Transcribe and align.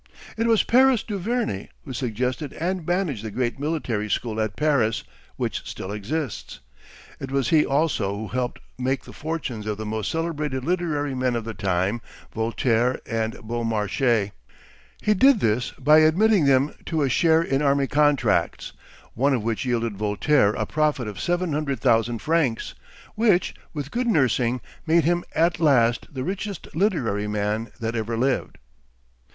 It 0.35 0.47
was 0.47 0.63
Paris 0.63 1.03
Duverney 1.03 1.69
who 1.85 1.93
suggested 1.93 2.53
and 2.53 2.87
managed 2.87 3.23
the 3.23 3.29
great 3.29 3.59
military 3.59 4.09
school 4.09 4.41
at 4.41 4.55
Paris, 4.55 5.03
which 5.35 5.61
still 5.69 5.91
exists. 5.91 6.59
It 7.19 7.29
was 7.29 7.49
he 7.49 7.67
also 7.67 8.15
who 8.17 8.27
helped 8.29 8.63
make 8.79 9.03
the 9.03 9.13
fortunes 9.13 9.67
of 9.67 9.77
the 9.77 9.85
most 9.85 10.09
celebrated 10.09 10.65
literary 10.65 11.13
men 11.13 11.35
of 11.35 11.45
his 11.45 11.57
time, 11.57 12.01
Voltaire 12.33 12.99
and 13.05 13.33
Beaumarchais. 13.43 14.31
He 14.99 15.13
did 15.13 15.39
this 15.39 15.69
by 15.77 15.99
admitting 15.99 16.45
them 16.45 16.73
to 16.87 17.03
a 17.03 17.07
share 17.07 17.43
in 17.43 17.61
army 17.61 17.85
contracts, 17.85 18.73
one 19.13 19.35
of 19.35 19.43
which 19.43 19.65
yielded 19.65 19.97
Voltaire 19.97 20.53
a 20.55 20.65
profit 20.65 21.07
of 21.07 21.19
seven 21.19 21.53
hundred 21.53 21.79
thousand 21.79 22.23
francs, 22.23 22.73
which, 23.13 23.53
with 23.71 23.91
good 23.91 24.07
nursing, 24.07 24.61
made 24.87 25.03
him 25.03 25.23
at 25.35 25.59
last 25.59 26.11
the 26.11 26.23
richest 26.23 26.75
literary 26.75 27.27
man 27.27 27.71
that 27.79 27.95
ever 27.95 28.17
lived. 28.17 28.57